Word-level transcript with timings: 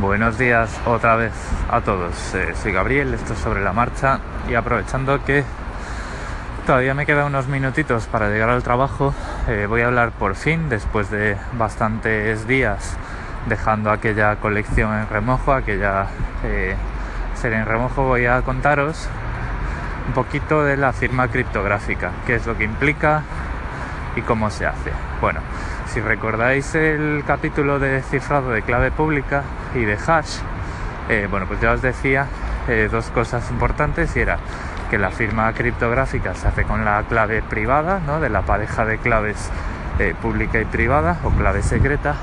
Buenos 0.00 0.38
días 0.38 0.80
otra 0.86 1.16
vez 1.16 1.32
a 1.70 1.82
todos. 1.82 2.34
Eh, 2.34 2.54
soy 2.60 2.72
Gabriel, 2.72 3.12
esto 3.12 3.34
es 3.34 3.38
sobre 3.38 3.62
la 3.62 3.72
marcha 3.72 4.20
y 4.48 4.54
aprovechando 4.54 5.22
que 5.22 5.44
todavía 6.66 6.94
me 6.94 7.04
quedan 7.04 7.26
unos 7.26 7.46
minutitos 7.46 8.06
para 8.06 8.30
llegar 8.30 8.48
al 8.48 8.62
trabajo, 8.62 9.14
eh, 9.48 9.66
voy 9.68 9.82
a 9.82 9.88
hablar 9.88 10.12
por 10.12 10.34
fin, 10.34 10.70
después 10.70 11.10
de 11.10 11.36
bastantes 11.52 12.46
días 12.48 12.96
dejando 13.46 13.90
aquella 13.90 14.36
colección 14.36 14.98
en 14.98 15.08
remojo, 15.08 15.52
aquella 15.52 16.06
eh, 16.42 16.74
serie 17.34 17.58
en 17.58 17.66
remojo, 17.66 18.04
voy 18.04 18.24
a 18.24 18.40
contaros 18.42 19.08
un 20.08 20.14
poquito 20.14 20.64
de 20.64 20.78
la 20.78 20.92
firma 20.94 21.28
criptográfica, 21.28 22.10
qué 22.26 22.36
es 22.36 22.46
lo 22.46 22.56
que 22.56 22.64
implica 22.64 23.22
y 24.16 24.22
cómo 24.22 24.50
se 24.50 24.66
hace. 24.66 24.90
Bueno, 25.20 25.40
si 25.92 26.00
recordáis 26.00 26.74
el 26.74 27.22
capítulo 27.26 27.78
de 27.78 28.00
cifrado 28.00 28.50
de 28.50 28.62
clave 28.62 28.90
pública 28.90 29.42
y 29.74 29.84
de 29.84 29.94
hash, 29.94 30.38
eh, 31.10 31.28
bueno, 31.30 31.46
pues 31.46 31.60
ya 31.60 31.72
os 31.72 31.82
decía 31.82 32.28
eh, 32.66 32.88
dos 32.90 33.10
cosas 33.10 33.50
importantes 33.50 34.16
y 34.16 34.20
era 34.20 34.38
que 34.90 34.96
la 34.96 35.10
firma 35.10 35.52
criptográfica 35.52 36.34
se 36.34 36.48
hace 36.48 36.64
con 36.64 36.86
la 36.86 37.02
clave 37.02 37.42
privada, 37.42 38.00
¿no? 38.06 38.20
De 38.20 38.30
la 38.30 38.40
pareja 38.40 38.86
de 38.86 38.98
claves 38.98 39.50
eh, 39.98 40.14
pública 40.22 40.58
y 40.62 40.64
privada 40.64 41.18
o 41.24 41.30
clave 41.30 41.62
secreta 41.62 42.14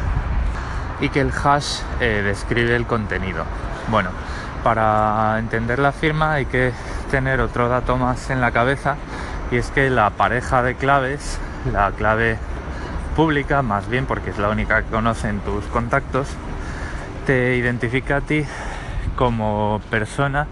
y 0.99 1.09
que 1.09 1.21
el 1.21 1.31
hash 1.31 1.81
describe 1.99 2.75
el 2.75 2.87
contenido. 2.87 3.45
Bueno, 3.89 4.09
para 4.63 5.37
entender 5.37 5.77
la 5.77 5.91
firma 5.91 6.33
hay 6.33 6.47
que 6.47 6.71
tener 7.11 7.39
otro 7.39 7.69
dato 7.69 7.97
más 7.97 8.31
en 8.31 8.41
la 8.41 8.51
cabeza 8.51 8.95
y 9.51 9.57
es 9.57 9.69
que 9.69 9.91
la 9.91 10.09
pareja 10.09 10.63
de 10.63 10.73
claves, 10.73 11.39
la 11.71 11.91
clave 11.91 12.39
pública, 13.19 13.61
más 13.61 13.89
bien 13.89 14.05
porque 14.05 14.29
es 14.29 14.37
la 14.37 14.47
única 14.47 14.81
que 14.81 14.91
conocen 14.91 15.41
tus 15.41 15.65
contactos, 15.65 16.29
te 17.25 17.57
identifica 17.57 18.15
a 18.15 18.21
ti 18.21 18.45
como 19.17 19.81
persona 19.89 20.47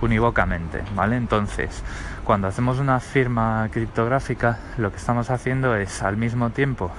unívocamente, 0.00 0.84
¿vale? 0.94 1.16
Entonces, 1.16 1.82
cuando 2.22 2.46
hacemos 2.46 2.78
una 2.78 3.00
firma 3.00 3.68
criptográfica, 3.72 4.60
lo 4.78 4.92
que 4.92 4.98
estamos 4.98 5.28
haciendo 5.28 5.74
es 5.74 6.04
al 6.04 6.16
mismo 6.16 6.50
tiempo 6.50 6.92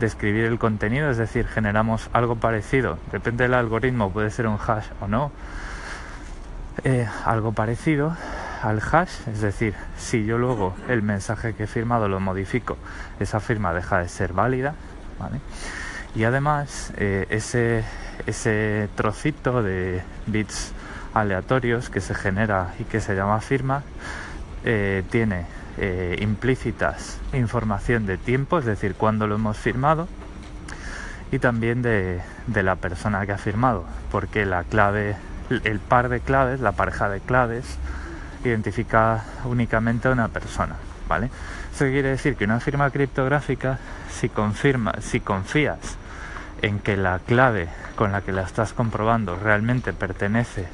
describir 0.00 0.46
el 0.46 0.58
contenido, 0.58 1.08
es 1.08 1.18
decir, 1.18 1.46
generamos 1.46 2.10
algo 2.12 2.34
parecido, 2.34 2.98
depende 3.12 3.44
del 3.44 3.54
algoritmo, 3.54 4.10
puede 4.10 4.30
ser 4.30 4.48
un 4.48 4.58
hash 4.58 4.86
o 5.00 5.06
no, 5.06 5.30
eh, 6.82 7.06
algo 7.24 7.52
parecido 7.52 8.16
al 8.62 8.80
hash, 8.80 9.28
es 9.28 9.40
decir, 9.40 9.74
si 9.96 10.24
yo 10.24 10.38
luego 10.38 10.74
el 10.88 11.02
mensaje 11.02 11.54
que 11.54 11.64
he 11.64 11.66
firmado 11.66 12.08
lo 12.08 12.20
modifico, 12.20 12.76
esa 13.20 13.40
firma 13.40 13.72
deja 13.72 13.98
de 13.98 14.08
ser 14.08 14.32
válida, 14.32 14.74
¿vale? 15.18 15.40
Y 16.14 16.24
además 16.24 16.92
eh, 16.96 17.26
ese, 17.30 17.84
ese 18.26 18.88
trocito 18.94 19.62
de 19.62 20.02
bits 20.26 20.72
aleatorios 21.14 21.90
que 21.90 22.00
se 22.00 22.14
genera 22.14 22.74
y 22.78 22.84
que 22.84 23.00
se 23.00 23.14
llama 23.14 23.40
firma 23.40 23.82
eh, 24.64 25.04
tiene 25.10 25.46
implícitas 26.18 27.20
información 27.32 28.04
de 28.04 28.18
tiempo, 28.18 28.58
es 28.58 28.64
decir, 28.64 28.96
cuándo 28.96 29.28
lo 29.28 29.36
hemos 29.36 29.56
firmado, 29.56 30.08
y 31.30 31.38
también 31.38 31.82
de, 31.82 32.20
de 32.48 32.62
la 32.64 32.74
persona 32.74 33.24
que 33.26 33.30
ha 33.30 33.38
firmado, 33.38 33.84
porque 34.10 34.44
la 34.44 34.64
clave 34.64 35.14
el 35.50 35.78
par 35.80 36.08
de 36.08 36.20
claves, 36.20 36.60
la 36.60 36.72
pareja 36.72 37.08
de 37.08 37.20
claves, 37.20 37.78
identifica 38.44 39.24
únicamente 39.44 40.08
a 40.08 40.12
una 40.12 40.28
persona, 40.28 40.76
¿vale? 41.08 41.30
Eso 41.74 41.84
quiere 41.86 42.10
decir 42.10 42.36
que 42.36 42.44
una 42.44 42.60
firma 42.60 42.90
criptográfica, 42.90 43.78
si, 44.10 44.28
confirma, 44.28 44.94
si 45.00 45.20
confías 45.20 45.96
en 46.62 46.80
que 46.80 46.96
la 46.96 47.20
clave 47.20 47.68
con 47.96 48.12
la 48.12 48.20
que 48.20 48.32
la 48.32 48.42
estás 48.42 48.72
comprobando 48.72 49.36
realmente 49.36 49.92
pertenece 49.92 50.66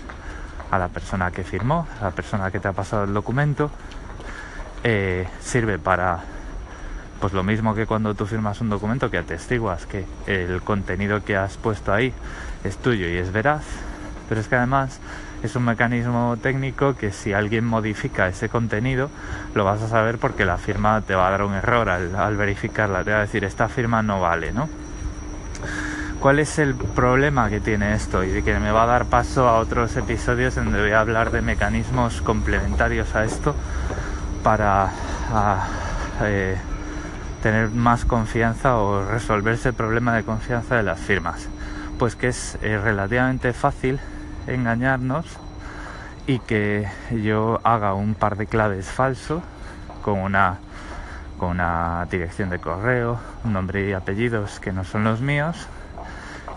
a 0.70 0.78
la 0.78 0.88
persona 0.88 1.30
que 1.30 1.44
firmó, 1.44 1.86
a 2.00 2.04
la 2.04 2.10
persona 2.10 2.50
que 2.50 2.60
te 2.60 2.68
ha 2.68 2.72
pasado 2.72 3.04
el 3.04 3.14
documento, 3.14 3.70
eh, 4.82 5.26
sirve 5.40 5.78
para 5.78 6.20
pues 7.20 7.33
lo 7.33 7.42
mismo 7.42 7.74
que 7.74 7.86
cuando 7.86 8.14
tú 8.14 8.27
firmas 8.27 8.60
un 8.60 8.68
documento 8.68 9.10
que 9.10 9.16
atestiguas 9.16 9.86
que 9.86 10.05
el 10.27 10.60
contenido 10.62 11.24
que 11.24 11.36
has 11.36 11.56
puesto 11.56 11.92
ahí 11.92 12.12
es 12.64 12.77
tuyo 12.77 13.08
y 13.08 13.16
es 13.16 13.33
veraz, 13.33 13.64
pero 14.28 14.40
es 14.40 14.48
que 14.48 14.56
además 14.56 15.00
es 15.44 15.56
un 15.56 15.64
mecanismo 15.64 16.38
técnico 16.40 16.96
que 16.96 17.12
si 17.12 17.34
alguien 17.34 17.66
modifica 17.66 18.28
ese 18.28 18.48
contenido 18.48 19.10
lo 19.55 19.64
vas 19.64 19.82
a 19.82 19.88
saber 19.88 20.18
porque 20.18 20.46
la 20.46 20.56
firma 20.56 21.02
te 21.02 21.14
va 21.14 21.28
a 21.28 21.30
dar 21.30 21.42
un 21.42 21.52
error 21.52 21.90
al, 21.90 22.36
verificarla, 22.36 23.05
te 23.05 23.10
va 23.10 23.18
a 23.18 23.20
decir 23.20 23.44
esta 23.44 23.68
firma 23.68 24.02
no 24.02 24.20
vale, 24.20 24.52
¿no? 24.52 24.68
¿Cuál 26.18 26.38
es 26.38 26.58
el 26.58 26.74
problema 26.74 27.50
que 27.50 27.60
tiene 27.60 27.92
esto? 27.92 28.24
Y 28.24 28.42
que 28.42 28.58
me 28.58 28.70
va 28.70 28.84
a 28.84 28.86
dar 28.86 29.04
paso 29.04 29.46
a 29.46 29.58
otros 29.58 29.94
episodios 29.96 30.54
donde 30.54 30.80
voy 30.80 30.92
a 30.92 31.00
hablar 31.00 31.30
de 31.30 31.42
mecanismos 31.42 32.22
complementarios 32.22 33.14
a 33.14 33.24
esto 33.24 33.54
para 34.42 34.88
eh, 36.22 36.56
tener 37.42 37.68
más 37.68 38.06
confianza 38.06 38.78
o 38.78 39.04
resolverse 39.04 39.68
el 39.68 39.74
problema 39.74 40.14
de 40.14 40.22
confianza 40.22 40.77
de 40.77 40.84
las 40.84 41.00
firmas. 41.00 41.48
Pues 41.98 42.16
que 42.16 42.28
es 42.28 42.56
eh, 42.62 42.80
relativamente 42.83 43.52
fácil 43.52 44.00
engañarnos 44.46 45.27
y 46.27 46.38
que 46.38 46.88
yo 47.10 47.60
haga 47.64 47.94
un 47.94 48.14
par 48.14 48.36
de 48.36 48.46
claves 48.46 48.86
falso 48.86 49.42
con 50.02 50.18
una 50.18 50.58
con 51.38 51.50
una 51.50 52.06
dirección 52.10 52.48
de 52.48 52.58
correo, 52.60 53.18
nombre 53.44 53.88
y 53.88 53.92
apellidos 53.92 54.60
que 54.60 54.72
no 54.72 54.84
son 54.84 55.04
los 55.04 55.20
míos 55.20 55.66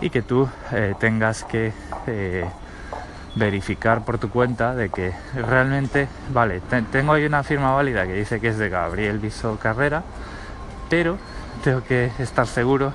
y 0.00 0.10
que 0.10 0.22
tú 0.22 0.48
eh, 0.72 0.94
tengas 0.98 1.44
que 1.44 1.72
eh, 2.06 2.48
verificar 3.34 4.04
por 4.04 4.18
tu 4.18 4.30
cuenta 4.30 4.74
de 4.74 4.88
que 4.90 5.12
realmente, 5.34 6.08
vale, 6.32 6.60
tengo 6.92 7.12
ahí 7.12 7.24
una 7.24 7.42
firma 7.42 7.72
válida 7.72 8.06
que 8.06 8.14
dice 8.14 8.40
que 8.40 8.48
es 8.48 8.58
de 8.58 8.68
Gabriel 8.68 9.18
Viso 9.18 9.58
Carrera, 9.58 10.02
pero 10.88 11.18
tengo 11.64 11.82
que 11.82 12.12
estar 12.18 12.46
seguro 12.46 12.92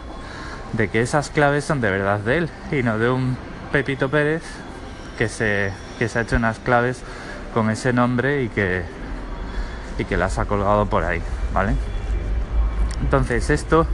de 0.73 0.87
que 0.87 1.01
esas 1.01 1.29
claves 1.29 1.65
son 1.65 1.81
de 1.81 1.91
verdad 1.91 2.19
de 2.19 2.37
él 2.37 2.49
y 2.71 2.81
no 2.81 2.97
de 2.97 3.09
un 3.09 3.37
Pepito 3.71 4.09
Pérez 4.09 4.43
que 5.18 5.29
se, 5.29 5.72
que 6.00 6.09
se 6.09 6.19
ha 6.19 6.22
hecho 6.24 6.35
unas 6.35 6.59
claves 6.59 7.01
con 7.53 7.69
ese 7.69 7.94
nombre 7.94 8.44
y 8.44 8.50
que, 8.50 8.84
y 9.97 10.06
que 10.06 10.18
las 10.18 10.40
ha 10.40 10.46
colgado 10.46 10.85
por 10.88 11.03
ahí, 11.03 11.22
¿vale? 11.53 11.74
Entonces 13.01 13.50
esto 13.50 13.85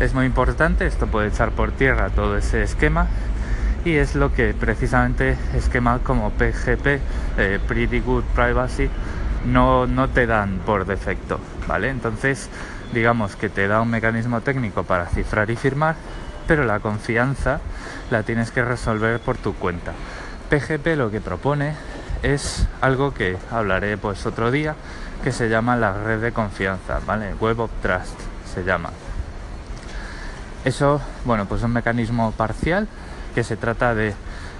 es 0.00 0.14
muy 0.14 0.26
importante, 0.26 0.86
esto 0.86 1.06
puede 1.06 1.28
echar 1.28 1.50
por 1.50 1.72
tierra 1.72 2.10
todo 2.10 2.36
ese 2.36 2.62
esquema 2.62 3.06
y 3.84 3.94
es 3.94 4.14
lo 4.14 4.32
que 4.32 4.54
precisamente 4.54 5.36
esquemas 5.54 6.00
como 6.02 6.30
PGP, 6.30 7.00
eh, 7.38 7.60
Pretty 7.66 8.00
Good 8.00 8.24
Privacy, 8.34 8.88
no, 9.46 9.86
no 9.86 10.08
te 10.08 10.26
dan 10.26 10.60
por 10.66 10.86
defecto, 10.86 11.38
¿vale? 11.66 11.88
Entonces 11.88 12.48
digamos 12.92 13.36
que 13.36 13.48
te 13.48 13.68
da 13.68 13.80
un 13.80 13.90
mecanismo 13.90 14.40
técnico 14.40 14.84
para 14.84 15.06
cifrar 15.06 15.50
y 15.50 15.56
firmar, 15.56 15.96
pero 16.46 16.64
la 16.64 16.80
confianza 16.80 17.60
la 18.10 18.22
tienes 18.22 18.50
que 18.50 18.64
resolver 18.64 19.20
por 19.20 19.36
tu 19.36 19.54
cuenta. 19.54 19.92
PGP 20.50 20.96
lo 20.96 21.12
que 21.12 21.20
propone 21.20 21.74
es 22.24 22.66
algo 22.80 23.14
que 23.14 23.38
hablaré 23.52 23.96
pues 23.96 24.26
otro 24.26 24.50
día, 24.50 24.74
que 25.22 25.30
se 25.30 25.48
llama 25.48 25.76
la 25.76 25.92
red 25.92 26.20
de 26.20 26.32
confianza, 26.32 27.00
¿vale? 27.06 27.34
Web 27.34 27.60
of 27.60 27.70
Trust 27.80 28.18
se 28.52 28.64
llama. 28.64 28.90
Eso, 30.64 31.00
bueno, 31.24 31.46
pues 31.46 31.60
es 31.60 31.64
un 31.64 31.72
mecanismo 31.72 32.32
parcial 32.32 32.88
que 33.34 33.44
se 33.44 33.56
trata 33.56 33.94
de... 33.94 34.12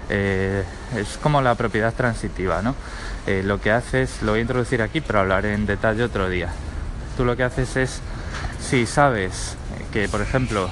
Eh, 0.09 0.65
es 0.97 1.19
como 1.19 1.43
la 1.43 1.55
propiedad 1.57 1.93
transitiva, 1.93 2.63
¿no? 2.63 2.75
Eh, 3.27 3.43
lo 3.45 3.61
que 3.61 3.73
haces, 3.73 4.23
lo 4.23 4.33
voy 4.33 4.39
a 4.39 4.43
introducir 4.43 4.83
aquí, 4.83 5.01
pero 5.01 5.21
hablaré 5.21 5.55
en 5.55 5.67
detalle 5.67 6.05
otro 6.05 6.29
día. 6.29 6.49
Tú 7.17 7.25
lo 7.25 7.37
que 7.37 7.43
haces 7.43 7.77
es, 7.77 8.01
si 8.61 8.87
sabes 8.87 9.57
que, 9.93 10.09
por 10.09 10.21
ejemplo, 10.21 10.71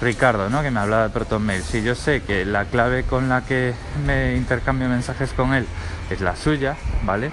Ricardo, 0.00 0.48
¿no? 0.48 0.62
que 0.62 0.70
me 0.70 0.80
hablaba 0.80 1.04
de 1.04 1.08
ProtonMail, 1.10 1.62
si 1.62 1.82
yo 1.82 1.94
sé 1.94 2.22
que 2.22 2.44
la 2.44 2.66
clave 2.66 3.02
con 3.02 3.28
la 3.28 3.44
que 3.44 3.74
me 4.06 4.36
intercambio 4.36 4.88
mensajes 4.88 5.32
con 5.32 5.54
él 5.54 5.66
es 6.08 6.20
la 6.20 6.36
suya, 6.36 6.76
¿vale? 7.02 7.32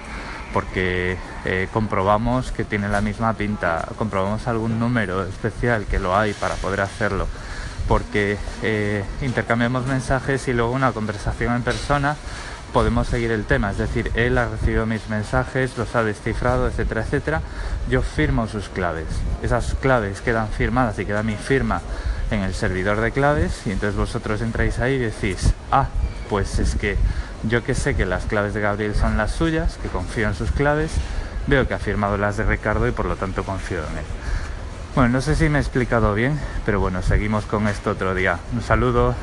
Porque 0.52 1.16
eh, 1.44 1.68
comprobamos 1.72 2.50
que 2.50 2.64
tiene 2.64 2.88
la 2.88 3.00
misma 3.00 3.34
pinta, 3.34 3.86
comprobamos 3.96 4.48
algún 4.48 4.80
número 4.80 5.24
especial 5.24 5.84
que 5.84 6.00
lo 6.00 6.16
hay 6.16 6.32
para 6.32 6.56
poder 6.56 6.80
hacerlo, 6.80 7.28
porque 7.86 8.36
eh, 8.62 9.04
intercambiamos 9.22 9.86
mensajes 9.86 10.48
y 10.48 10.52
luego 10.52 10.72
una 10.72 10.90
conversación 10.92 11.54
en 11.54 11.62
persona 11.62 12.16
podemos 12.72 13.06
seguir 13.06 13.30
el 13.30 13.44
tema, 13.44 13.70
es 13.70 13.78
decir, 13.78 14.10
él 14.14 14.36
ha 14.38 14.48
recibido 14.48 14.86
mis 14.86 15.08
mensajes, 15.08 15.78
los 15.78 15.94
ha 15.94 16.02
descifrado, 16.02 16.66
etcétera, 16.66 17.02
etcétera, 17.02 17.40
yo 17.88 18.02
firmo 18.02 18.48
sus 18.48 18.68
claves, 18.68 19.06
esas 19.40 19.74
claves 19.80 20.20
quedan 20.20 20.48
firmadas 20.48 20.98
y 20.98 21.06
queda 21.06 21.22
mi 21.22 21.36
firma 21.36 21.80
en 22.30 22.42
el 22.42 22.54
servidor 22.54 23.00
de 23.00 23.12
claves 23.12 23.62
y 23.66 23.70
entonces 23.70 23.96
vosotros 23.96 24.40
entráis 24.40 24.78
ahí 24.78 24.94
y 24.94 24.98
decís, 24.98 25.52
ah, 25.70 25.88
pues 26.28 26.58
es 26.58 26.74
que 26.74 26.96
yo 27.44 27.62
que 27.62 27.74
sé 27.74 27.94
que 27.94 28.06
las 28.06 28.24
claves 28.24 28.54
de 28.54 28.60
Gabriel 28.60 28.94
son 28.94 29.16
las 29.16 29.32
suyas, 29.32 29.78
que 29.82 29.88
confío 29.88 30.28
en 30.28 30.34
sus 30.34 30.50
claves, 30.50 30.92
veo 31.46 31.68
que 31.68 31.74
ha 31.74 31.78
firmado 31.78 32.16
las 32.16 32.36
de 32.36 32.44
Ricardo 32.44 32.88
y 32.88 32.92
por 32.92 33.06
lo 33.06 33.16
tanto 33.16 33.44
confío 33.44 33.78
en 33.78 33.98
él. 33.98 34.04
Bueno, 34.94 35.10
no 35.10 35.20
sé 35.20 35.36
si 35.36 35.48
me 35.48 35.58
he 35.58 35.60
explicado 35.60 36.14
bien, 36.14 36.40
pero 36.64 36.80
bueno, 36.80 37.02
seguimos 37.02 37.44
con 37.44 37.68
esto 37.68 37.90
otro 37.90 38.14
día. 38.14 38.38
Un 38.54 38.62
saludo. 38.62 39.14